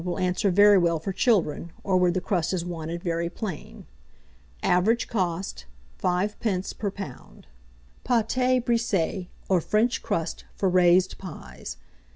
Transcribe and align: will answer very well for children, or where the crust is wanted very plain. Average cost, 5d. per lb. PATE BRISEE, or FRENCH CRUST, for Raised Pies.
will 0.03 0.17
answer 0.17 0.49
very 0.49 0.79
well 0.79 0.97
for 0.99 1.13
children, 1.13 1.71
or 1.83 1.95
where 1.95 2.09
the 2.09 2.19
crust 2.19 2.53
is 2.53 2.65
wanted 2.65 3.03
very 3.03 3.29
plain. 3.29 3.85
Average 4.63 5.07
cost, 5.07 5.67
5d. 6.01 6.79
per 6.79 6.89
lb. 6.89 7.43
PATE 8.03 8.65
BRISEE, 8.65 9.29
or 9.47 9.61
FRENCH 9.61 10.01
CRUST, 10.01 10.45
for 10.55 10.69
Raised 10.69 11.19
Pies. 11.19 11.77